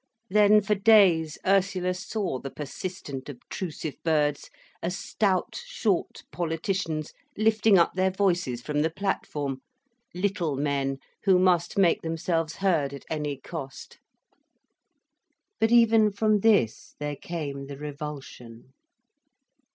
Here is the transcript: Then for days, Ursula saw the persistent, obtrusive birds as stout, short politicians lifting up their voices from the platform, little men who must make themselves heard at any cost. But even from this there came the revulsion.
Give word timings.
Then 0.31 0.61
for 0.61 0.73
days, 0.73 1.37
Ursula 1.45 1.93
saw 1.93 2.39
the 2.39 2.49
persistent, 2.49 3.29
obtrusive 3.29 3.97
birds 4.03 4.49
as 4.81 4.97
stout, 4.97 5.61
short 5.63 6.23
politicians 6.31 7.13
lifting 7.37 7.77
up 7.77 7.93
their 7.93 8.09
voices 8.09 8.63
from 8.63 8.81
the 8.81 8.89
platform, 8.89 9.59
little 10.15 10.55
men 10.55 10.97
who 11.25 11.37
must 11.37 11.77
make 11.77 12.01
themselves 12.01 12.55
heard 12.55 12.95
at 12.95 13.05
any 13.11 13.37
cost. 13.37 13.99
But 15.59 15.71
even 15.71 16.11
from 16.11 16.39
this 16.39 16.95
there 16.97 17.15
came 17.15 17.67
the 17.67 17.77
revulsion. 17.77 18.73